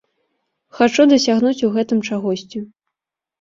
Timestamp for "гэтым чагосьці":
1.75-2.65